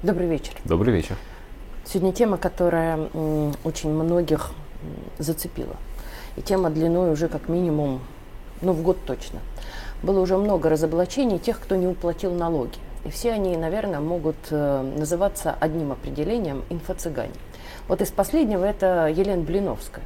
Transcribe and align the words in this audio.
Добрый 0.00 0.28
вечер. 0.28 0.52
Добрый 0.64 0.94
вечер. 0.94 1.16
Сегодня 1.84 2.12
тема, 2.12 2.36
которая 2.36 3.08
очень 3.64 3.90
многих 3.90 4.52
зацепила. 5.18 5.74
И 6.36 6.40
тема 6.40 6.70
длиной 6.70 7.10
уже 7.10 7.26
как 7.26 7.48
минимум, 7.48 8.00
ну, 8.60 8.74
в 8.74 8.82
год 8.82 8.98
точно. 9.04 9.40
Было 10.04 10.20
уже 10.20 10.36
много 10.36 10.68
разоблачений 10.68 11.40
тех, 11.40 11.58
кто 11.58 11.74
не 11.74 11.88
уплатил 11.88 12.32
налоги. 12.32 12.78
И 13.04 13.10
все 13.10 13.32
они, 13.32 13.56
наверное, 13.56 13.98
могут 13.98 14.36
э, 14.50 14.82
называться 14.96 15.56
одним 15.58 15.90
определением– 15.90 16.62
инфо-цыгане. 16.70 17.34
Вот 17.88 18.00
из 18.00 18.12
последнего 18.12 18.64
это 18.64 19.08
Елена 19.08 19.42
Блиновская. 19.42 20.04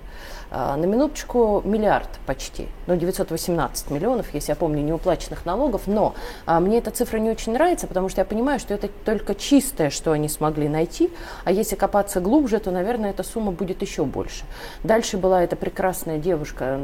А, 0.55 0.77
на 0.77 0.85
минуточку 0.85 1.63
миллиард 1.65 2.11
почти, 2.27 2.69
ну 2.87 2.95
918 2.95 3.91
миллионов, 3.91 4.35
если 4.35 4.53
я 4.53 4.57
помню, 4.57 4.83
неуплаченных 4.83 5.47
налогов, 5.47 5.83
но 5.87 6.15
а, 6.45 6.61
мне 6.61 6.77
эта 6.77 6.91
цифра 6.91 7.17
не 7.17 7.31
очень 7.31 7.55
нравится, 7.55 7.87
потому 7.87 8.11
что 8.11 8.21
я 8.21 8.27
понимаю, 8.27 8.61
что 8.61 8.75
это 8.75 8.89
только 9.07 9.35
чистое, 9.35 9.89
что 9.89 10.13
они 10.13 10.29
смогли 10.29 10.69
найти, 10.69 11.11
а 11.45 11.53
если 11.53 11.75
копаться 11.75 12.21
глубже, 12.21 12.59
то, 12.59 12.71
наверное, 12.71 13.11
эта 13.11 13.23
сумма 13.23 13.51
будет 13.51 13.81
еще 13.81 14.05
больше. 14.05 14.45
Дальше 14.85 15.17
была 15.17 15.43
эта 15.43 15.57
прекрасная 15.57 16.19
девушка, 16.19 16.79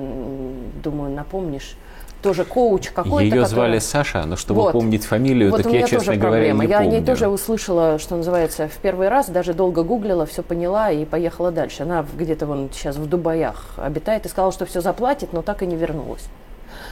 думаю, 0.82 1.14
напомнишь, 1.14 1.76
тоже 2.22 2.44
коуч 2.44 2.90
какой-то. 2.90 3.22
Ее 3.22 3.30
который... 3.30 3.46
звали 3.46 3.78
Саша, 3.78 4.24
но 4.24 4.36
чтобы 4.36 4.62
вот. 4.62 4.72
помнить 4.72 5.04
фамилию, 5.04 5.50
вот 5.50 5.62
так 5.62 5.72
я, 5.72 5.86
честно 5.86 6.16
говоря, 6.16 6.52
не 6.52 6.66
Я 6.66 6.78
помню. 6.78 6.78
о 6.78 6.84
ней 6.86 7.04
тоже 7.04 7.28
услышала, 7.28 7.98
что 7.98 8.16
называется, 8.16 8.68
в 8.68 8.76
первый 8.78 9.08
раз, 9.08 9.28
даже 9.28 9.54
долго 9.54 9.82
гуглила, 9.82 10.26
все 10.26 10.42
поняла 10.42 10.90
и 10.90 11.04
поехала 11.04 11.50
дальше. 11.50 11.82
Она 11.82 12.04
где-то 12.16 12.46
вон 12.46 12.70
сейчас 12.72 12.96
в 12.96 13.06
Дубаях 13.06 13.57
обитает 13.76 14.26
и 14.26 14.28
сказала, 14.28 14.52
что 14.52 14.66
все 14.66 14.80
заплатит, 14.80 15.32
но 15.32 15.42
так 15.42 15.62
и 15.62 15.66
не 15.66 15.76
вернулась. 15.76 16.26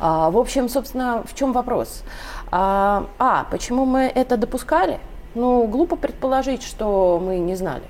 А, 0.01 0.31
в 0.31 0.39
общем, 0.39 0.69
собственно, 0.69 1.23
в 1.27 1.35
чем 1.35 1.53
вопрос? 1.53 2.03
А, 2.51 3.07
а, 3.19 3.47
почему 3.51 3.85
мы 3.85 4.03
это 4.03 4.37
допускали? 4.37 5.01
Ну, 5.35 5.67
глупо 5.67 5.97
предположить, 5.97 6.63
что 6.63 7.21
мы 7.23 7.39
не 7.39 7.55
знали. 7.57 7.85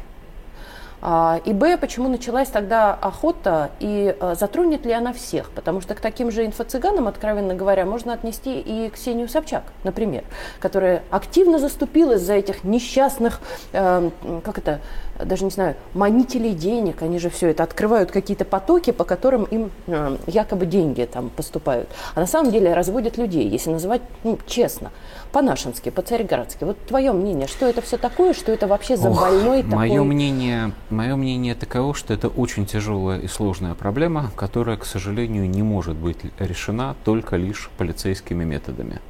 А, 1.03 1.41
и 1.45 1.53
Б, 1.53 1.77
почему 1.77 2.09
началась 2.09 2.49
тогда 2.49 2.95
охота 2.95 3.71
и 3.81 4.17
а, 4.19 4.35
затронет 4.35 4.87
ли 4.87 4.93
она 4.93 5.13
всех? 5.13 5.51
Потому 5.51 5.81
что 5.81 5.95
к 5.95 6.01
таким 6.01 6.31
же 6.31 6.45
инфо-цыганам, 6.45 7.07
откровенно 7.07 7.55
говоря, 7.55 7.85
можно 7.85 8.15
отнести 8.15 8.61
и 8.61 8.91
Ксению 8.91 9.29
Собчак, 9.29 9.65
например, 9.85 10.25
которая 10.59 11.03
активно 11.11 11.59
заступилась 11.59 12.23
за 12.23 12.35
этих 12.35 12.65
несчастных, 12.65 13.41
э, 13.73 14.11
как 14.43 14.59
это, 14.59 14.81
даже 15.25 15.45
не 15.45 15.51
знаю, 15.51 15.77
манителей 15.95 16.55
денег. 16.55 17.03
Они 17.03 17.19
же 17.19 17.31
все 17.31 17.49
это 17.49 17.63
открывают 17.63 18.11
какие-то 18.11 18.45
потоки, 18.45 18.91
по 18.93 19.05
которым 19.05 19.45
им 19.45 19.71
э, 19.87 20.17
якобы 20.27 20.67
деньги 20.67 21.09
там 21.11 21.31
поступают. 21.31 21.89
А 22.15 22.21
на 22.21 22.27
самом 22.27 22.53
деле 22.53 22.75
разводят 22.75 23.17
людей, 23.17 23.49
если 23.49 23.71
называть 23.71 24.03
ну, 24.25 24.39
честно, 24.47 24.91
по-нашенски, 25.33 25.91
по-царьградски. 25.91 26.65
Вот 26.65 26.79
твое 26.87 27.13
мнение, 27.13 27.47
что 27.47 27.67
это 27.67 27.83
все 27.83 27.97
такое, 27.97 28.33
что 28.33 28.53
это 28.53 28.67
вообще 28.67 28.97
за 28.97 29.11
Ох, 29.11 29.21
больной 29.21 29.63
такой... 29.63 29.77
Мое 29.77 30.03
мнение, 30.03 30.73
мое 30.91 31.17
мнение 31.17 31.55
таково, 31.55 31.95
что 31.95 32.15
это 32.15 32.29
очень 32.29 32.67
тяжелая 32.67 33.19
и 33.21 33.29
сложная 33.29 33.75
проблема, 33.75 34.31
которая, 34.37 34.77
к 34.77 34.85
сожалению, 34.85 35.49
не 35.49 35.63
может 35.63 35.97
быть 35.97 36.19
решена 36.39 36.97
только 37.05 37.37
лишь 37.37 37.71
полицейскими 37.77 38.45
методами. 38.45 39.01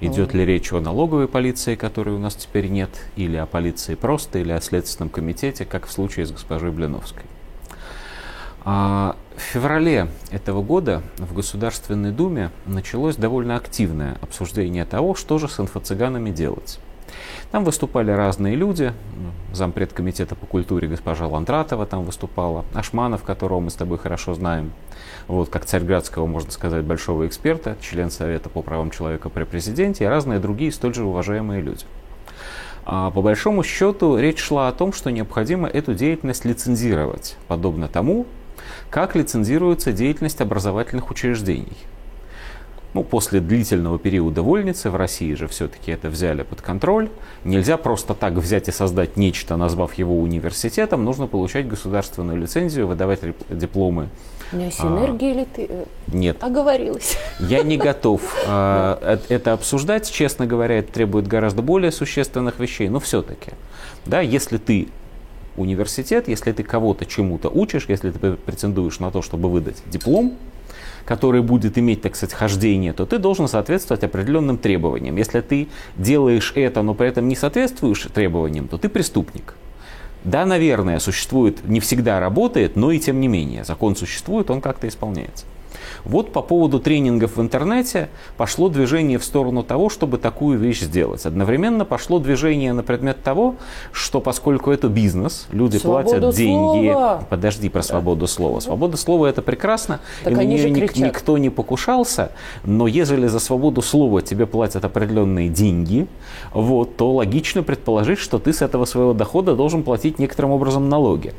Идет 0.00 0.34
ли 0.34 0.44
речь 0.44 0.72
о 0.72 0.80
налоговой 0.80 1.28
полиции, 1.28 1.74
которой 1.74 2.14
у 2.14 2.18
нас 2.18 2.34
теперь 2.34 2.68
нет, 2.68 2.90
или 3.16 3.36
о 3.36 3.46
полиции 3.46 3.94
просто, 3.94 4.38
или 4.38 4.52
о 4.52 4.60
Следственном 4.60 5.08
комитете, 5.08 5.64
как 5.64 5.86
в 5.86 5.92
случае 5.92 6.26
с 6.26 6.32
госпожой 6.32 6.70
Блиновской. 6.70 7.22
А 8.64 9.16
в 9.36 9.40
феврале 9.40 10.08
этого 10.30 10.62
года 10.62 11.02
в 11.18 11.34
Государственной 11.34 12.10
Думе 12.10 12.50
началось 12.66 13.16
довольно 13.16 13.56
активное 13.56 14.18
обсуждение 14.20 14.84
того, 14.84 15.14
что 15.14 15.38
же 15.38 15.48
с 15.48 15.60
инфо-цыганами 15.60 16.30
делать. 16.30 16.80
Там 17.50 17.64
выступали 17.64 18.10
разные 18.10 18.56
люди. 18.56 18.92
Зампред 19.52 19.92
комитета 19.92 20.34
по 20.34 20.46
культуре 20.46 20.88
госпожа 20.88 21.26
Ландратова 21.26 21.86
там 21.86 22.04
выступала. 22.04 22.64
Ашманов, 22.74 23.22
которого 23.22 23.60
мы 23.60 23.70
с 23.70 23.74
тобой 23.74 23.98
хорошо 23.98 24.34
знаем. 24.34 24.72
Вот, 25.28 25.48
как 25.48 25.64
царьградского, 25.64 26.26
можно 26.26 26.50
сказать, 26.50 26.84
большого 26.84 27.26
эксперта, 27.26 27.76
член 27.80 28.10
Совета 28.10 28.48
по 28.48 28.62
правам 28.62 28.90
человека 28.90 29.28
при 29.28 29.44
президенте 29.44 30.04
и 30.04 30.08
разные 30.08 30.38
другие 30.38 30.72
столь 30.72 30.94
же 30.94 31.04
уважаемые 31.04 31.62
люди. 31.62 31.84
А 32.84 33.10
по 33.10 33.22
большому 33.22 33.64
счету 33.64 34.16
речь 34.16 34.38
шла 34.38 34.68
о 34.68 34.72
том, 34.72 34.92
что 34.92 35.10
необходимо 35.10 35.66
эту 35.68 35.94
деятельность 35.94 36.44
лицензировать, 36.44 37.36
подобно 37.48 37.88
тому, 37.88 38.26
как 38.90 39.16
лицензируется 39.16 39.92
деятельность 39.92 40.40
образовательных 40.40 41.10
учреждений– 41.10 41.76
ну, 42.96 43.04
после 43.04 43.40
длительного 43.40 43.98
периода 43.98 44.40
вольницы 44.40 44.88
в 44.88 44.96
России 44.96 45.34
же 45.34 45.48
все-таки 45.48 45.92
это 45.92 46.08
взяли 46.08 46.44
под 46.44 46.62
контроль. 46.62 47.10
Нельзя 47.44 47.76
просто 47.76 48.14
так 48.14 48.32
взять 48.32 48.68
и 48.68 48.72
создать 48.72 49.18
нечто, 49.18 49.58
назвав 49.58 49.92
его 49.94 50.18
университетом. 50.18 51.04
Нужно 51.04 51.26
получать 51.26 51.68
государственную 51.68 52.38
лицензию, 52.38 52.86
выдавать 52.86 53.20
дипломы. 53.50 54.08
Не 54.50 54.68
о 54.68 54.70
синергии 54.70 55.30
а, 55.30 55.34
ли 55.34 55.44
ты 55.44 55.66
э, 55.68 55.84
нет. 56.06 56.42
оговорилась? 56.42 57.18
Я 57.38 57.62
не 57.62 57.76
готов 57.76 58.22
а, 58.46 59.20
это 59.28 59.52
обсуждать. 59.52 60.10
Честно 60.10 60.46
говоря, 60.46 60.78
это 60.78 60.90
требует 60.90 61.28
гораздо 61.28 61.60
более 61.60 61.92
существенных 61.92 62.58
вещей. 62.58 62.88
Но 62.88 62.98
все-таки, 62.98 63.50
да, 64.06 64.22
если 64.22 64.56
ты 64.56 64.88
университет, 65.58 66.28
если 66.28 66.50
ты 66.52 66.62
кого-то 66.62 67.04
чему-то 67.04 67.50
учишь, 67.50 67.84
если 67.88 68.10
ты 68.10 68.32
претендуешь 68.36 69.00
на 69.00 69.10
то, 69.10 69.20
чтобы 69.20 69.50
выдать 69.50 69.82
диплом, 69.84 70.38
который 71.06 71.40
будет 71.40 71.78
иметь, 71.78 72.02
так 72.02 72.16
сказать, 72.16 72.34
хождение, 72.34 72.92
то 72.92 73.06
ты 73.06 73.18
должен 73.18 73.48
соответствовать 73.48 74.04
определенным 74.04 74.58
требованиям. 74.58 75.16
Если 75.16 75.40
ты 75.40 75.68
делаешь 75.96 76.52
это, 76.54 76.82
но 76.82 76.94
при 76.94 77.08
этом 77.08 77.28
не 77.28 77.36
соответствуешь 77.36 78.08
требованиям, 78.12 78.68
то 78.68 78.76
ты 78.76 78.88
преступник. 78.88 79.54
Да, 80.24 80.44
наверное, 80.44 80.98
существует, 80.98 81.66
не 81.66 81.78
всегда 81.78 82.18
работает, 82.18 82.74
но 82.74 82.90
и 82.90 82.98
тем 82.98 83.20
не 83.20 83.28
менее, 83.28 83.64
закон 83.64 83.94
существует, 83.94 84.50
он 84.50 84.60
как-то 84.60 84.88
исполняется. 84.88 85.46
Вот 86.06 86.32
по 86.32 86.40
поводу 86.40 86.78
тренингов 86.78 87.36
в 87.36 87.40
интернете 87.40 88.08
пошло 88.36 88.68
движение 88.68 89.18
в 89.18 89.24
сторону 89.24 89.64
того, 89.64 89.90
чтобы 89.90 90.18
такую 90.18 90.58
вещь 90.58 90.80
сделать. 90.82 91.26
Одновременно 91.26 91.84
пошло 91.84 92.20
движение 92.20 92.72
на 92.72 92.84
предмет 92.84 93.22
того, 93.24 93.56
что 93.90 94.20
поскольку 94.20 94.70
это 94.70 94.88
бизнес, 94.88 95.48
люди 95.50 95.78
Свободу 95.78 96.20
платят 96.20 96.36
деньги. 96.36 96.92
Слова. 96.92 97.26
Подожди 97.28 97.68
про 97.68 97.82
свободу 97.82 98.28
слова. 98.28 98.60
Свобода 98.60 98.96
слова 98.96 99.26
это 99.26 99.42
прекрасно, 99.42 100.00
так 100.22 100.32
и 100.32 100.36
на 100.36 100.44
нее 100.44 100.70
ник- 100.70 100.96
никто 100.96 101.38
не 101.38 101.50
покушался. 101.50 102.30
Но 102.64 102.86
если 102.86 103.26
за 103.26 103.40
свободу 103.40 103.82
слова 103.82 104.22
тебе 104.22 104.46
платят 104.46 104.84
определенные 104.84 105.48
деньги, 105.48 106.06
вот, 106.54 106.96
то 106.96 107.12
логично 107.12 107.64
предположить, 107.64 108.20
что 108.20 108.38
ты 108.38 108.52
с 108.52 108.62
этого 108.62 108.84
своего 108.84 109.12
дохода 109.12 109.56
должен 109.56 109.82
платить 109.82 110.20
некоторым 110.20 110.52
образом 110.52 110.88
налоги. 110.88 111.34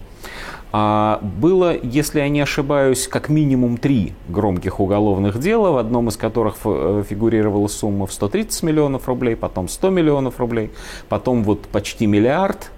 А 0.79 1.19
было, 1.23 1.75
если 1.81 2.19
я 2.19 2.29
не 2.29 2.39
ошибаюсь, 2.39 3.07
как 3.07 3.29
минимум 3.29 3.77
три 3.79 4.13
громких 4.29 4.79
уголовных 4.79 5.39
дела, 5.39 5.71
в 5.71 5.77
одном 5.77 6.09
из 6.09 6.17
которых 6.17 6.57
э, 6.65 7.03
фигурировала 7.09 7.67
сумма 7.67 8.05
в 8.05 8.13
130 8.13 8.61
миллионов 8.61 9.07
рублей, 9.07 9.35
потом 9.35 9.69
100 9.69 9.89
миллионов 9.89 10.39
рублей, 10.39 10.69
потом 11.09 11.43
вот 11.43 11.63
почти 11.63 12.05
миллиард. 12.05 12.69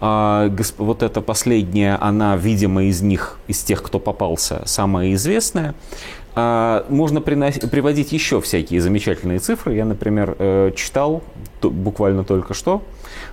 А, 0.00 0.50
вот 0.78 1.02
эта 1.02 1.20
последняя, 1.20 1.98
она, 2.00 2.38
видимо, 2.38 2.84
из 2.84 3.02
них, 3.02 3.38
из 3.48 3.62
тех, 3.62 3.82
кто 3.82 3.98
попался, 3.98 4.62
самая 4.64 5.12
известная. 5.12 5.74
А, 6.34 6.86
можно 6.88 7.20
приводить 7.20 8.12
еще 8.12 8.40
всякие 8.40 8.80
замечательные 8.80 9.40
цифры. 9.40 9.74
Я, 9.74 9.84
например, 9.84 10.36
э, 10.38 10.72
читал 10.74 11.22
буквально 11.60 12.24
только 12.24 12.54
что, 12.54 12.82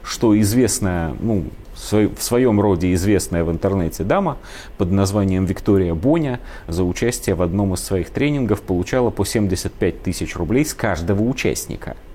что 0.03 0.39
известная, 0.39 1.15
ну, 1.19 1.45
в 1.91 2.21
своем 2.21 2.59
роде 2.59 2.93
известная 2.93 3.43
в 3.43 3.51
интернете 3.51 4.03
дама 4.03 4.37
под 4.77 4.91
названием 4.91 5.45
Виктория 5.45 5.93
Боня 5.93 6.39
за 6.67 6.83
участие 6.83 7.35
в 7.35 7.41
одном 7.41 7.73
из 7.73 7.79
своих 7.79 8.09
тренингов 8.09 8.61
получала 8.61 9.11
по 9.11 9.25
75 9.25 10.03
тысяч 10.03 10.35
рублей 10.35 10.65
с 10.65 10.73
каждого 10.73 11.23
участника– 11.23 11.95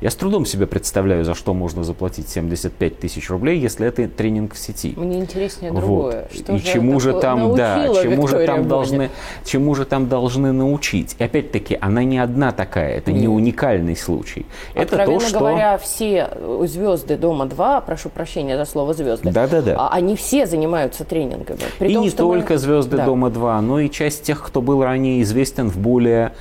я 0.00 0.10
с 0.10 0.14
трудом 0.14 0.46
себе 0.46 0.66
представляю, 0.66 1.24
за 1.24 1.34
что 1.34 1.52
можно 1.52 1.84
заплатить 1.84 2.28
75 2.28 2.98
тысяч 2.98 3.28
рублей, 3.28 3.58
если 3.58 3.86
это 3.86 4.08
тренинг 4.08 4.54
в 4.54 4.58
сети. 4.58 4.94
Мне 4.96 5.18
интереснее 5.18 5.72
другое. 5.72 6.28
Вот. 6.30 6.40
Что 6.40 6.54
и 6.54 6.58
же 6.58 6.64
чему 6.64 7.00
же 7.00 7.12
там, 7.12 7.54
да, 7.54 7.86
чему 8.02 8.26
же 8.26 8.46
там 8.46 8.66
должны, 8.66 9.10
чему 9.44 9.74
же 9.74 9.84
там 9.84 10.08
должны 10.08 10.52
научить. 10.52 11.16
И 11.18 11.24
опять-таки, 11.24 11.76
она 11.80 12.02
не 12.02 12.18
одна 12.18 12.52
такая, 12.52 12.96
это 12.96 13.12
Нет. 13.12 13.22
не 13.22 13.28
уникальный 13.28 13.94
случай. 13.94 14.46
Это 14.74 15.04
то, 15.04 15.20
что... 15.20 15.38
говоря, 15.38 15.76
все 15.76 16.30
звезды 16.64 17.18
Дома 17.18 17.44
2, 17.46 17.82
прошу 17.82 18.08
прощения 18.08 18.56
за 18.56 18.64
слово 18.64 18.94
звезды, 18.94 19.30
да, 19.30 19.46
да, 19.46 19.60
да. 19.60 19.88
они 19.90 20.16
все 20.16 20.46
занимаются 20.46 21.04
тренингами. 21.04 21.60
При 21.78 21.90
и 21.90 21.94
том, 21.94 22.04
не 22.04 22.10
только 22.10 22.54
мы... 22.54 22.58
звезды 22.58 22.96
да. 22.96 23.04
Дома 23.04 23.28
2, 23.28 23.60
но 23.60 23.80
и 23.80 23.90
часть 23.90 24.22
тех, 24.22 24.42
кто 24.42 24.62
был 24.62 24.82
ранее 24.82 25.20
известен 25.22 25.68
в 25.68 25.76
более, 25.76 26.32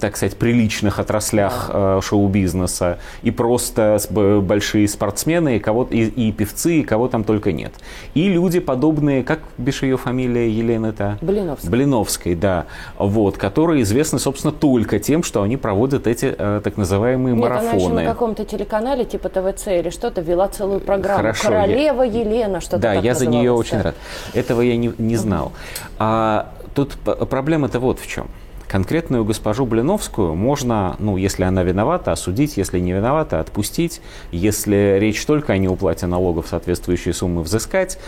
так 0.00 0.16
сказать, 0.16 0.36
приличных 0.36 0.98
отраслях 0.98 1.70
да. 1.72 1.98
Э, 1.98 2.00
шоу-бизнеса 2.02 2.98
и 3.22 3.30
просто 3.30 3.98
большие 4.10 4.88
спортсмены, 4.88 5.56
и, 5.56 5.58
кого, 5.58 5.86
и, 5.90 6.04
и 6.04 6.32
певцы, 6.32 6.80
и 6.80 6.82
кого 6.82 7.08
там 7.08 7.24
только 7.24 7.52
нет. 7.52 7.72
И 8.14 8.28
люди 8.28 8.60
подобные, 8.60 9.22
как 9.22 9.40
бишь 9.58 9.82
ее 9.82 9.96
фамилия 9.96 10.50
Елена-то? 10.50 11.18
Блиновской. 11.20 11.70
Блиновской, 11.70 12.34
да. 12.34 12.66
Вот, 12.98 13.38
которые 13.38 13.82
известны, 13.82 14.18
собственно, 14.18 14.52
только 14.52 14.98
тем, 14.98 15.22
что 15.22 15.42
они 15.42 15.56
проводят 15.56 16.06
эти 16.06 16.34
э, 16.36 16.60
так 16.62 16.76
называемые 16.76 17.34
нет, 17.34 17.42
марафоны. 17.42 17.68
Она 17.70 17.78
еще 17.78 17.88
на 17.90 18.04
каком-то 18.04 18.44
телеканале, 18.44 19.04
типа 19.04 19.28
ТВЦ 19.28 19.68
или 19.68 19.90
что-то, 19.90 20.20
вела 20.20 20.48
целую 20.48 20.80
программу. 20.80 21.18
Хорошо, 21.18 21.48
Королева 21.48 22.02
я... 22.02 22.20
Елена, 22.20 22.60
что-то 22.60 22.78
Да, 22.78 22.94
я 22.94 23.14
за 23.14 23.26
нее 23.26 23.52
очень 23.52 23.80
рад. 23.80 23.94
Этого 24.34 24.60
я 24.60 24.76
не, 24.76 24.92
не 24.98 25.16
знал. 25.16 25.52
А 25.98 26.52
тут 26.74 26.94
проблема-то 27.28 27.80
вот 27.80 27.98
в 28.00 28.06
чем. 28.06 28.28
Конкретную 28.74 29.24
госпожу 29.24 29.66
Блиновскую 29.66 30.34
можно, 30.34 30.96
ну, 30.98 31.16
если 31.16 31.44
она 31.44 31.62
виновата, 31.62 32.10
осудить, 32.10 32.56
если 32.56 32.80
не 32.80 32.90
виновата, 32.90 33.38
отпустить, 33.38 34.00
если 34.32 34.96
речь 34.98 35.24
только 35.24 35.52
о 35.52 35.58
неуплате 35.58 36.06
налогов, 36.08 36.48
соответствующие 36.48 37.14
суммы 37.14 37.42
взыскать. 37.42 38.00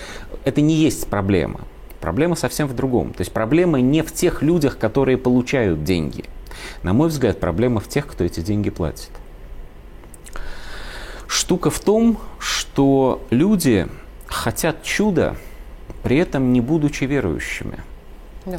Это 0.45 0.61
не 0.61 0.75
есть 0.75 1.07
проблема. 1.07 1.61
Проблема 2.01 2.35
совсем 2.35 2.67
в 2.67 2.75
другом. 2.75 3.13
То 3.13 3.21
есть 3.21 3.31
проблема 3.31 3.81
не 3.81 4.03
в 4.03 4.13
тех 4.13 4.43
людях, 4.43 4.77
которые 4.77 5.17
получают 5.19 5.85
деньги. 5.85 6.25
На 6.83 6.93
мой 6.93 7.11
взгляд, 7.11 7.39
проблема 7.39 7.79
в 7.79 7.87
тех, 7.87 8.05
кто 8.09 8.25
эти 8.25 8.41
деньги 8.41 8.71
платит. 8.71 9.11
Штука 11.29 11.71
в 11.71 11.79
том, 11.79 12.19
что 12.41 13.25
люди 13.31 13.87
хотят 14.27 14.83
чуда, 14.83 15.37
при 16.03 16.17
этом 16.17 16.53
не 16.53 16.61
будучи 16.61 17.05
верующими. 17.05 17.79
Да. 18.47 18.59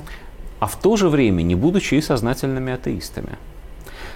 А 0.59 0.68
в 0.68 0.75
то 0.80 0.95
же 0.98 1.09
время 1.09 1.44
не 1.44 1.56
будучи 1.56 1.95
и 1.95 2.01
сознательными 2.01 2.74
атеистами. 2.74 3.38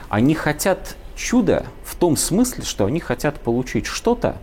Они 0.10 0.34
хотят 0.34 0.96
чуда 1.16 1.66
в 1.86 1.96
том 1.96 2.18
смысле, 2.18 2.64
что 2.64 2.86
они 2.86 3.00
хотят 3.00 3.40
получить 3.40 3.86
что-то, 3.86 4.38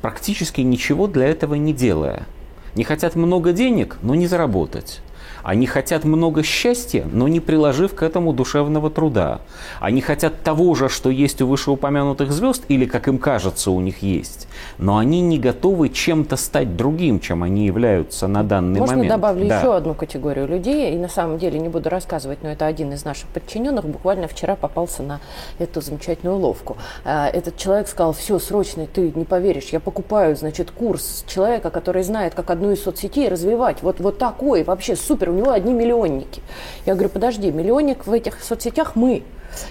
практически 0.00 0.60
ничего 0.62 1.06
для 1.06 1.26
этого 1.26 1.54
не 1.54 1.72
делая. 1.72 2.26
Не 2.74 2.84
хотят 2.84 3.14
много 3.14 3.52
денег, 3.52 3.98
но 4.02 4.14
не 4.14 4.26
заработать. 4.26 5.00
Они 5.44 5.66
хотят 5.66 6.04
много 6.04 6.42
счастья, 6.42 7.04
но 7.12 7.28
не 7.28 7.38
приложив 7.38 7.94
к 7.94 8.02
этому 8.02 8.32
душевного 8.32 8.88
труда. 8.88 9.40
Они 9.78 10.00
хотят 10.00 10.42
того 10.42 10.74
же, 10.74 10.88
что 10.88 11.10
есть 11.10 11.42
у 11.42 11.46
вышеупомянутых 11.46 12.32
звезд, 12.32 12.64
или, 12.68 12.86
как 12.86 13.08
им 13.08 13.18
кажется, 13.18 13.70
у 13.70 13.80
них 13.80 14.02
есть. 14.02 14.48
Но 14.78 14.96
они 14.96 15.20
не 15.20 15.38
готовы 15.38 15.90
чем-то 15.90 16.36
стать 16.36 16.76
другим, 16.76 17.20
чем 17.20 17.42
они 17.42 17.66
являются 17.66 18.26
на 18.26 18.42
данный 18.42 18.80
Можно 18.80 18.96
момент. 18.96 19.12
Можно 19.12 19.28
добавлю 19.28 19.48
да. 19.48 19.60
еще 19.60 19.76
одну 19.76 19.94
категорию 19.94 20.48
людей, 20.48 20.94
и 20.94 20.96
на 20.96 21.08
самом 21.10 21.38
деле 21.38 21.58
не 21.58 21.68
буду 21.68 21.90
рассказывать, 21.90 22.42
но 22.42 22.48
это 22.48 22.64
один 22.64 22.94
из 22.94 23.04
наших 23.04 23.28
подчиненных 23.28 23.84
буквально 23.84 24.28
вчера 24.28 24.56
попался 24.56 25.02
на 25.02 25.20
эту 25.58 25.82
замечательную 25.82 26.38
уловку. 26.38 26.78
А, 27.04 27.28
этот 27.28 27.58
человек 27.58 27.88
сказал, 27.88 28.14
все, 28.14 28.38
срочно, 28.38 28.86
ты 28.86 29.12
не 29.14 29.26
поверишь, 29.26 29.68
я 29.70 29.80
покупаю, 29.80 30.36
значит, 30.36 30.70
курс 30.70 31.22
человека, 31.26 31.68
который 31.68 32.02
знает, 32.02 32.34
как 32.34 32.50
одну 32.50 32.70
из 32.70 32.82
соцсетей 32.82 33.28
развивать. 33.28 33.82
Вот, 33.82 34.00
вот 34.00 34.16
такой, 34.16 34.64
вообще 34.64 34.96
супер, 34.96 35.33
у 35.34 35.36
него 35.38 35.50
одни 35.50 35.72
миллионники. 35.72 36.42
Я 36.86 36.94
говорю, 36.94 37.10
подожди, 37.10 37.50
миллионник 37.50 38.06
в 38.06 38.12
этих 38.12 38.42
соцсетях 38.42 38.96
мы. 38.96 39.22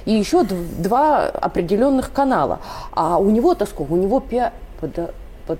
И 0.06 0.14
еще 0.14 0.44
два 0.44 1.26
определенных 1.26 2.12
канала. 2.12 2.60
А 2.92 3.18
у 3.18 3.30
него-то 3.30 3.66
сколько? 3.66 3.94
У 3.94 3.98
него. 3.98 4.20
Под, 4.20 5.14
под, 5.48 5.60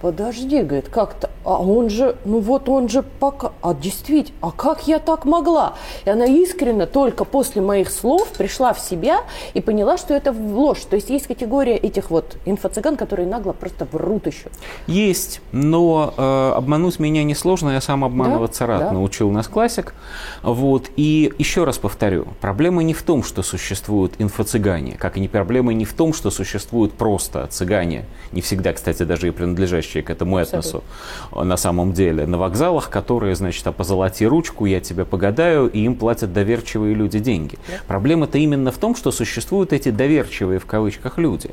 подожди, 0.00 0.62
говорит, 0.62 0.88
как-то, 0.88 1.30
а 1.44 1.60
он 1.60 1.90
же, 1.90 2.16
ну 2.24 2.40
вот 2.40 2.68
он 2.68 2.88
же 2.88 3.02
пока, 3.02 3.52
а 3.60 3.74
действительно, 3.74 4.36
а 4.40 4.50
как 4.50 4.86
я 4.86 4.98
так 4.98 5.24
могла? 5.24 5.74
И 6.04 6.10
она 6.10 6.24
искренне 6.24 6.86
только 6.86 7.24
после 7.24 7.60
моих 7.62 7.90
слов 7.90 8.28
пришла 8.28 8.72
в 8.72 8.80
себя 8.80 9.22
и 9.54 9.60
поняла, 9.60 9.98
что 9.98 10.14
это 10.14 10.32
ложь. 10.32 10.80
То 10.88 10.96
есть 10.96 11.10
есть 11.10 11.26
категория 11.26 11.76
этих 11.76 12.10
вот 12.10 12.36
инфо-цыган, 12.46 12.96
которые 12.96 13.28
нагло 13.28 13.52
просто 13.52 13.86
врут 13.92 14.26
еще. 14.26 14.48
Есть, 14.86 15.40
но 15.52 16.14
э, 16.16 16.52
обмануть 16.56 16.98
меня 16.98 17.22
несложно, 17.24 17.70
я 17.70 17.80
сам 17.80 18.04
обманываться 18.04 18.60
да? 18.60 18.66
рад, 18.66 18.80
да. 18.80 18.92
научил 18.92 19.30
нас 19.30 19.48
классик. 19.48 19.94
Вот, 20.42 20.90
и 20.96 21.32
еще 21.38 21.64
раз 21.64 21.78
повторю, 21.78 22.26
проблема 22.40 22.82
не 22.82 22.94
в 22.94 23.02
том, 23.02 23.22
что 23.22 23.42
существуют 23.42 24.14
инфо-цыгане, 24.18 24.96
как 24.96 25.16
и 25.16 25.20
не 25.20 25.28
проблема 25.28 25.74
не 25.74 25.84
в 25.84 25.92
том, 25.92 26.12
что 26.14 26.30
существуют 26.30 26.94
просто 26.94 27.46
цыгане, 27.48 28.06
не 28.32 28.40
всегда, 28.40 28.72
кстати, 28.72 29.02
даже 29.02 29.28
и 29.28 29.30
принадлежащие 29.30 29.89
к 29.98 30.10
этому 30.10 30.38
этносу 30.38 30.82
Абсолютно. 31.26 31.44
на 31.44 31.56
самом 31.56 31.92
деле, 31.92 32.26
на 32.26 32.38
вокзалах, 32.38 32.88
которые, 32.88 33.34
значит, 33.34 33.66
а 33.66 33.72
позолоти 33.72 34.24
ручку, 34.24 34.66
я 34.66 34.80
тебе 34.80 35.04
погадаю, 35.04 35.68
и 35.68 35.80
им 35.80 35.96
платят 35.96 36.32
доверчивые 36.32 36.94
люди 36.94 37.18
деньги. 37.18 37.58
Да. 37.68 37.74
Проблема-то 37.86 38.38
именно 38.38 38.70
в 38.70 38.78
том, 38.78 38.94
что 38.94 39.10
существуют 39.10 39.72
эти 39.72 39.90
доверчивые 39.90 40.58
в 40.58 40.66
кавычках 40.66 41.18
люди. 41.18 41.50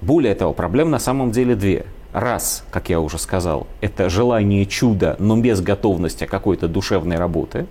Более 0.00 0.34
того, 0.34 0.52
проблем 0.52 0.90
на 0.90 0.98
самом 0.98 1.32
деле 1.32 1.56
две. 1.56 1.86
Раз, 2.12 2.64
как 2.70 2.88
я 2.88 3.00
уже 3.00 3.18
сказал, 3.18 3.66
это 3.80 4.08
желание 4.08 4.64
чуда, 4.64 5.16
но 5.18 5.36
без 5.36 5.60
готовности 5.60 6.24
какой-то 6.24 6.68
душевной 6.68 7.16
работы. 7.16 7.66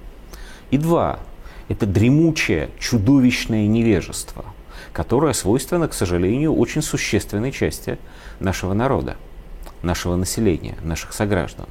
И 0.70 0.78
два, 0.78 1.20
это 1.70 1.86
дремучее, 1.86 2.70
чудовищное 2.80 3.68
невежество, 3.68 4.46
которое 4.94 5.34
свойственно, 5.34 5.88
к 5.88 5.94
сожалению, 5.94 6.54
очень 6.54 6.82
существенной 6.82 7.52
части 7.52 7.98
нашего 8.40 8.74
народа 8.74 9.16
нашего 9.82 10.16
населения, 10.16 10.76
наших 10.82 11.14
сограждан. 11.14 11.68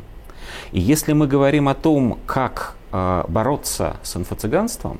И 0.72 0.80
если 0.80 1.12
мы 1.12 1.26
говорим 1.26 1.68
о 1.68 1.74
том, 1.74 2.18
как 2.26 2.76
э, 2.92 3.24
бороться 3.28 3.96
с 4.02 4.16
инфо-цыганством, 4.16 4.98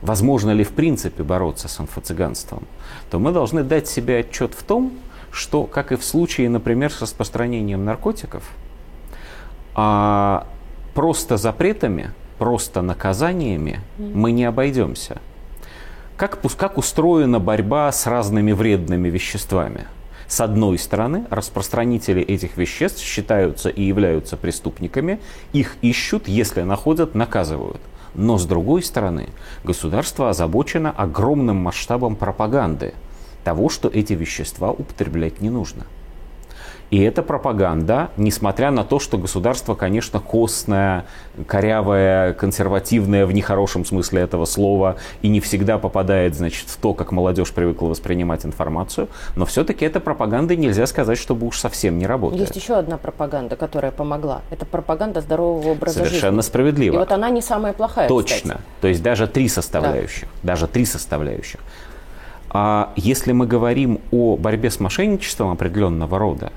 возможно 0.00 0.50
ли 0.50 0.64
в 0.64 0.72
принципе 0.72 1.22
бороться 1.22 1.68
с 1.68 1.80
инфо-цыганством, 1.80 2.64
то 3.10 3.18
мы 3.18 3.32
должны 3.32 3.62
дать 3.62 3.88
себе 3.88 4.18
отчет 4.18 4.54
в 4.54 4.62
том, 4.62 4.92
что, 5.30 5.64
как 5.64 5.92
и 5.92 5.96
в 5.96 6.04
случае, 6.04 6.48
например, 6.50 6.92
с 6.92 7.00
распространением 7.00 7.84
наркотиков, 7.84 8.44
э, 9.76 10.40
просто 10.94 11.36
запретами, 11.36 12.12
просто 12.38 12.82
наказаниями 12.82 13.80
мы 13.98 14.32
не 14.32 14.44
обойдемся. 14.44 15.20
Как, 16.16 16.38
как 16.56 16.78
устроена 16.78 17.40
борьба 17.40 17.90
с 17.90 18.06
разными 18.06 18.52
вредными 18.52 19.08
веществами– 19.08 19.86
с 20.32 20.40
одной 20.40 20.78
стороны, 20.78 21.26
распространители 21.28 22.22
этих 22.22 22.56
веществ 22.56 23.02
считаются 23.02 23.68
и 23.68 23.82
являются 23.82 24.38
преступниками, 24.38 25.20
их 25.52 25.76
ищут, 25.82 26.26
если 26.26 26.62
находят, 26.62 27.14
наказывают. 27.14 27.82
Но 28.14 28.38
с 28.38 28.46
другой 28.46 28.82
стороны, 28.82 29.28
государство 29.62 30.30
озабочено 30.30 30.90
огромным 30.90 31.56
масштабом 31.56 32.16
пропаганды 32.16 32.94
того, 33.44 33.68
что 33.68 33.88
эти 33.88 34.14
вещества 34.14 34.70
употреблять 34.70 35.42
не 35.42 35.50
нужно. 35.50 35.84
И 36.92 37.00
эта 37.00 37.22
пропаганда, 37.22 38.10
несмотря 38.18 38.70
на 38.70 38.84
то, 38.84 38.98
что 38.98 39.16
государство, 39.16 39.74
конечно, 39.74 40.20
костное, 40.20 41.06
корявое, 41.46 42.34
консервативное 42.34 43.24
в 43.24 43.32
нехорошем 43.32 43.86
смысле 43.86 44.20
этого 44.20 44.44
слова, 44.44 44.96
и 45.22 45.28
не 45.28 45.40
всегда 45.40 45.78
попадает, 45.78 46.34
значит, 46.34 46.68
в 46.68 46.76
то, 46.76 46.92
как 46.92 47.10
молодежь 47.10 47.50
привыкла 47.50 47.86
воспринимать 47.86 48.44
информацию, 48.44 49.08
но 49.36 49.46
все-таки 49.46 49.86
эта 49.86 50.00
пропаганда 50.00 50.54
нельзя 50.54 50.86
сказать, 50.86 51.16
чтобы 51.16 51.46
уж 51.46 51.58
совсем 51.58 51.96
не 51.96 52.06
работает. 52.06 52.42
Есть 52.42 52.56
еще 52.56 52.74
одна 52.74 52.98
пропаганда, 52.98 53.56
которая 53.56 53.90
помогла. 53.90 54.42
Это 54.50 54.66
пропаганда 54.66 55.22
здорового 55.22 55.70
образа 55.70 55.94
Совершенно 55.94 56.04
жизни. 56.04 56.20
Совершенно 56.20 56.42
справедливо. 56.42 56.94
И 56.94 56.98
вот 56.98 57.10
она 57.10 57.30
не 57.30 57.40
самая 57.40 57.72
плохая, 57.72 58.06
Точно. 58.06 58.36
Кстати. 58.36 58.60
То 58.82 58.88
есть 58.88 59.02
даже 59.02 59.26
три 59.26 59.48
составляющих. 59.48 60.28
Да. 60.42 60.52
Даже 60.52 60.66
три 60.66 60.84
составляющих. 60.84 61.60
А 62.50 62.92
если 62.96 63.32
мы 63.32 63.46
говорим 63.46 63.98
о 64.10 64.36
борьбе 64.36 64.70
с 64.70 64.78
мошенничеством 64.78 65.52
определенного 65.52 66.18
рода, 66.18 66.52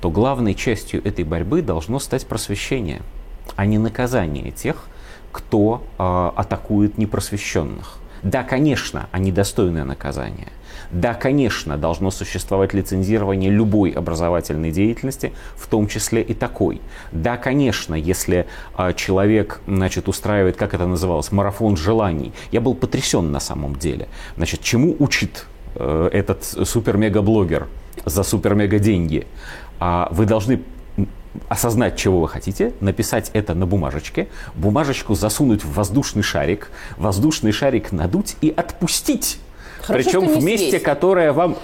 то 0.00 0.10
главной 0.10 0.54
частью 0.54 1.06
этой 1.06 1.24
борьбы 1.24 1.62
должно 1.62 1.98
стать 1.98 2.26
просвещение, 2.26 3.02
а 3.56 3.66
не 3.66 3.78
наказание 3.78 4.50
тех, 4.50 4.86
кто 5.32 5.82
э, 5.98 6.30
атакует 6.36 6.98
непросвещенных. 6.98 7.98
Да, 8.22 8.42
конечно, 8.42 9.08
они 9.12 9.30
достойны 9.30 9.84
наказания. 9.84 10.48
Да, 10.90 11.14
конечно, 11.14 11.76
должно 11.76 12.10
существовать 12.10 12.72
лицензирование 12.72 13.50
любой 13.50 13.90
образовательной 13.90 14.70
деятельности, 14.70 15.32
в 15.54 15.66
том 15.66 15.86
числе 15.86 16.22
и 16.22 16.34
такой. 16.34 16.80
Да, 17.12 17.36
конечно, 17.36 17.94
если 17.94 18.46
э, 18.76 18.92
человек 18.94 19.60
значит, 19.66 20.08
устраивает, 20.08 20.56
как 20.56 20.74
это 20.74 20.86
называлось, 20.86 21.30
марафон 21.30 21.76
желаний. 21.76 22.32
Я 22.52 22.60
был 22.60 22.74
потрясен 22.74 23.30
на 23.32 23.40
самом 23.40 23.76
деле. 23.76 24.08
Значит, 24.36 24.62
чему 24.62 24.96
учит 24.98 25.46
э, 25.74 26.08
этот 26.12 26.44
супер-мега-блогер 26.44 27.66
за 28.04 28.22
супер-мега 28.22 28.78
деньги? 28.78 29.26
А 29.80 30.08
вы 30.10 30.26
должны 30.26 30.60
осознать, 31.48 31.96
чего 31.96 32.20
вы 32.20 32.28
хотите, 32.28 32.72
написать 32.80 33.30
это 33.32 33.54
на 33.54 33.66
бумажечке, 33.66 34.28
бумажечку 34.54 35.14
засунуть 35.14 35.64
в 35.64 35.72
воздушный 35.74 36.22
шарик, 36.22 36.70
воздушный 36.96 37.52
шарик 37.52 37.92
надуть 37.92 38.36
и 38.40 38.52
отпустить 38.54 39.38
Хорошо, 39.80 40.10
Причем 40.20 40.40
в 40.40 40.44
месте, 40.44 40.68
съесть. 40.70 40.84
которое 40.84 41.32
вам 41.32 41.56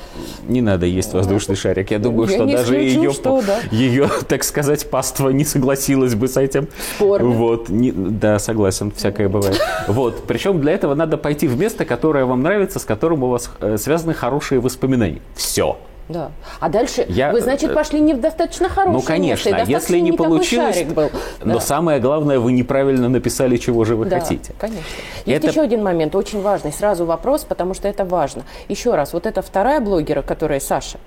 не 0.49 0.63
надо 0.63 0.87
есть 0.87 1.13
воздушный 1.13 1.57
шарик. 1.57 1.91
Я 1.91 1.99
думаю, 1.99 2.27
Я 2.31 2.37
что 2.37 2.47
даже 2.47 2.77
исключу, 2.89 3.03
ее, 3.03 3.13
что 3.13 3.43
да. 3.43 3.61
ее, 3.71 4.09
так 4.29 4.45
сказать, 4.45 4.89
паства 4.89 5.29
не 5.29 5.45
согласилась 5.45 6.15
бы 6.15 6.27
с 6.29 6.39
этим. 6.39 6.69
Спорно. 6.97 7.29
Вот, 7.29 7.69
не- 7.69 7.93
да, 7.93 8.39
согласен, 8.39 8.93
всякое 8.93 9.29
бывает. 9.29 9.61
Вот, 9.89 10.25
причем 10.27 10.61
для 10.63 10.73
этого 10.73 10.95
надо 10.95 11.19
пойти 11.19 11.47
в 11.47 11.59
место, 11.59 11.85
которое 11.85 12.25
вам 12.25 12.43
нравится, 12.43 12.79
с 12.79 12.85
которым 12.87 13.25
у 13.25 13.29
вас 13.29 13.51
э, 13.61 13.77
связаны 13.77 14.15
хорошие 14.15 14.59
воспоминания. 14.59 15.21
Все. 15.35 15.77
Да. 16.09 16.31
А 16.61 16.69
дальше 16.69 17.07
Я, 17.09 17.33
вы, 17.33 17.41
значит, 17.41 17.71
э, 17.71 17.75
пошли 17.75 17.99
не 18.01 18.13
в 18.13 18.21
достаточно 18.21 18.69
хорошее 18.69 18.93
Ну, 18.93 18.99
место, 18.99 19.09
конечно, 19.13 19.51
достаточно 19.53 19.73
если 19.75 20.01
не 20.01 20.13
получилось, 20.13 20.75
шарик 20.77 20.89
был. 20.93 21.11
но 21.43 21.55
Да. 21.55 21.61
самое 21.61 21.99
главное, 21.99 22.39
вы 22.39 22.53
неправильно 22.53 23.09
написали, 23.09 23.57
чего 23.57 23.85
же 23.85 23.97
вы 23.97 24.05
Да, 24.05 24.21
хотите. 24.21 24.53
конечно. 24.59 24.83
Есть 25.25 25.39
Это- 25.45 25.47
еще 25.49 25.63
один 25.63 25.83
момент, 25.83 26.15
очень 26.15 26.43
важный. 26.43 26.73
Сразу 26.73 27.07
вопрос, 27.07 27.45
потому 27.45 27.73
что 27.73 27.89
это 27.89 28.05
важно. 28.05 28.43
Еще 28.69 28.95
раз, 28.95 29.15
вот 29.15 29.25
эта 29.27 29.41
вторая 29.41 29.81
блогера, 29.81 30.21
которая 30.21 30.61
Саша, 30.61 30.99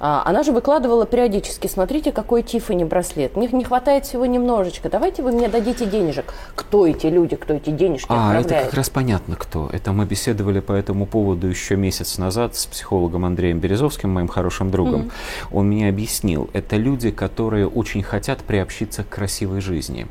а, 0.00 0.22
она 0.24 0.42
же 0.42 0.50
выкладывала 0.52 1.06
периодически, 1.06 1.68
смотрите, 1.68 2.10
какой 2.10 2.42
Тиффани 2.42 2.84
браслет. 2.84 3.36
Мне 3.36 3.48
не 3.52 3.62
хватает 3.64 4.06
всего 4.06 4.26
немножечко. 4.26 4.88
Давайте 4.88 5.22
вы 5.22 5.30
мне 5.30 5.46
дадите 5.48 5.86
денежек. 5.86 6.34
Кто 6.56 6.86
эти 6.86 7.06
люди, 7.06 7.36
кто 7.36 7.54
эти 7.54 7.70
денежки 7.70 8.06
А, 8.08 8.30
это 8.32 8.38
отправляет? 8.40 8.64
как 8.66 8.74
раз 8.74 8.90
понятно 8.90 9.36
кто. 9.36 9.68
Это 9.72 9.92
мы 9.92 10.06
беседовали 10.06 10.58
по 10.60 10.72
этому 10.72 11.06
поводу 11.06 11.46
еще 11.46 11.76
месяц 11.76 12.18
назад 12.18 12.56
с 12.56 12.66
психологом 12.66 13.24
Андреем 13.24 13.60
Березовским, 13.60 14.10
моим 14.10 14.26
хорошим 14.40 14.70
другом. 14.70 15.10
Он 15.52 15.66
мне 15.66 15.88
объяснил, 15.88 16.48
это 16.54 16.76
люди, 16.76 17.10
которые 17.10 17.66
очень 17.66 18.02
хотят 18.02 18.38
приобщиться 18.38 19.04
к 19.04 19.08
красивой 19.08 19.60
жизни. 19.60 20.06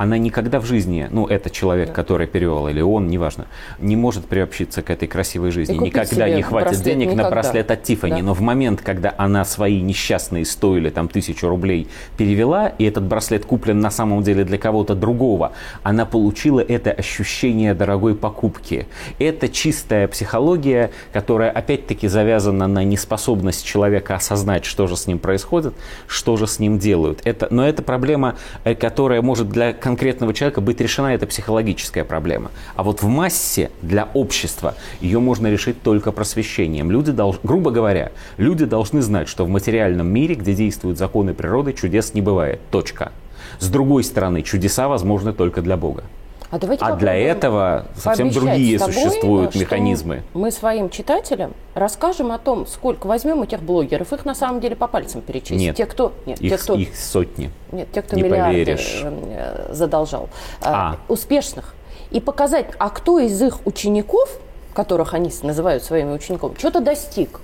Она 0.00 0.16
никогда 0.16 0.60
в 0.60 0.64
жизни, 0.64 1.06
ну, 1.10 1.26
это 1.26 1.50
человек, 1.50 1.92
который 1.92 2.26
перевел, 2.26 2.68
или 2.68 2.80
он, 2.80 3.08
неважно, 3.08 3.48
не 3.78 3.96
может 3.96 4.24
приобщиться 4.24 4.80
к 4.80 4.88
этой 4.88 5.06
красивой 5.06 5.50
жизни. 5.50 5.76
Никогда 5.76 6.26
не 6.26 6.40
хватит 6.40 6.68
браслет 6.68 6.84
денег 6.86 7.08
на 7.08 7.12
никогда. 7.12 7.30
браслет 7.30 7.70
от 7.70 7.82
Тиффани. 7.82 8.22
Да. 8.22 8.22
Но 8.22 8.32
в 8.32 8.40
момент, 8.40 8.80
когда 8.80 9.14
она 9.18 9.44
свои 9.44 9.82
несчастные 9.82 10.46
стоили 10.46 10.88
там 10.88 11.08
тысячу 11.08 11.50
рублей 11.50 11.86
перевела, 12.16 12.68
и 12.68 12.84
этот 12.84 13.04
браслет 13.04 13.44
куплен 13.44 13.80
на 13.80 13.90
самом 13.90 14.22
деле 14.22 14.44
для 14.44 14.56
кого-то 14.56 14.94
другого, 14.94 15.52
она 15.82 16.06
получила 16.06 16.60
это 16.60 16.92
ощущение 16.92 17.74
дорогой 17.74 18.14
покупки. 18.14 18.86
Это 19.18 19.50
чистая 19.50 20.08
психология, 20.08 20.92
которая 21.12 21.50
опять-таки 21.50 22.08
завязана 22.08 22.66
на 22.68 22.84
неспособность 22.84 23.66
человека 23.66 24.14
осознать, 24.14 24.64
что 24.64 24.86
же 24.86 24.96
с 24.96 25.06
ним 25.06 25.18
происходит, 25.18 25.74
что 26.06 26.38
же 26.38 26.46
с 26.46 26.58
ним 26.58 26.78
делают. 26.78 27.20
Это, 27.24 27.48
но 27.50 27.68
это 27.68 27.82
проблема, 27.82 28.36
э, 28.64 28.74
которая 28.74 29.20
может 29.20 29.50
для 29.50 29.74
конкретного 29.90 30.32
человека 30.32 30.60
быть 30.60 30.80
решена, 30.80 31.08
это 31.08 31.26
психологическая 31.26 32.04
проблема. 32.04 32.52
А 32.76 32.84
вот 32.84 33.02
в 33.02 33.08
массе 33.08 33.70
для 33.82 34.08
общества 34.14 34.76
ее 35.00 35.18
можно 35.18 35.48
решить 35.48 35.82
только 35.82 36.12
просвещением. 36.12 36.92
Люди 36.92 37.10
долж- 37.10 37.40
грубо 37.42 37.72
говоря, 37.72 38.12
люди 38.36 38.66
должны 38.66 39.02
знать, 39.02 39.28
что 39.28 39.44
в 39.44 39.48
материальном 39.48 40.06
мире, 40.06 40.36
где 40.36 40.54
действуют 40.54 40.96
законы 40.96 41.34
природы, 41.34 41.72
чудес 41.72 42.14
не 42.14 42.20
бывает. 42.20 42.60
Точка. 42.70 43.10
С 43.58 43.68
другой 43.68 44.04
стороны, 44.04 44.42
чудеса 44.42 44.86
возможны 44.86 45.32
только 45.32 45.60
для 45.60 45.76
Бога. 45.76 46.04
А, 46.50 46.58
давайте 46.58 46.84
А 46.84 46.96
для 46.96 47.14
этого 47.14 47.86
совсем 47.94 48.30
другие 48.30 48.78
тобой, 48.78 48.92
существуют 48.94 49.54
механизмы. 49.54 50.22
Мы 50.34 50.50
своим 50.50 50.90
читателям 50.90 51.54
расскажем 51.74 52.32
о 52.32 52.38
том, 52.38 52.66
сколько 52.66 53.06
возьмем 53.06 53.42
этих 53.42 53.62
блогеров. 53.62 54.12
Их 54.12 54.24
на 54.24 54.34
самом 54.34 54.60
деле 54.60 54.74
по 54.74 54.88
пальцам 54.88 55.20
перечислить. 55.20 55.60
Нет. 55.60 55.76
Те, 55.76 55.86
кто, 55.86 56.12
нет, 56.26 56.38
те, 56.40 56.46
Их, 56.46 56.60
кто, 56.60 56.74
их 56.74 56.96
сотни. 56.96 57.52
нет, 57.70 57.88
те, 57.92 58.02
кто 58.02 58.16
не 58.16 58.22
миллиарды 58.22 58.50
поверишь. 58.52 59.02
э, 59.04 59.68
задолжал, 59.72 60.28
А. 60.62 60.94
э, 60.94 61.12
успешных. 61.12 61.74
И 62.10 62.18
показать, 62.18 62.66
а 62.78 62.90
кто 62.90 63.20
из 63.20 63.40
их 63.40 63.64
учеников, 63.64 64.36
которых 64.74 65.14
они 65.14 65.30
называют 65.42 65.84
своими 65.84 66.12
учениками, 66.12 66.54
что-то 66.58 66.80
достиг. 66.80 67.40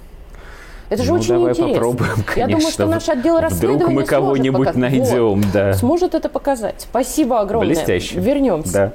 Это 0.89 1.03
же 1.03 1.11
Ну, 1.13 1.19
очень 1.19 1.29
давай 1.29 1.51
интересно. 1.53 1.75
попробуем, 1.75 2.11
Я 2.37 2.47
думаю, 2.47 2.49
конечно. 2.61 2.71
что 2.71 2.87
наш 2.87 3.09
отдел 3.09 3.35
Вдруг 3.37 3.51
расследования 3.51 3.85
мы 3.87 3.91
сможет 3.93 4.09
кого-нибудь 4.11 4.75
найдем, 4.77 5.41
Вот. 5.43 5.53
да. 5.53 5.73
Сможет 5.75 6.15
это 6.15 6.29
показать. 6.29 6.77
Спасибо 6.79 7.41
огромное. 7.41 7.69
Блестяще. 7.69 8.21
Вернемся. 8.21 8.73
Да. 8.73 8.93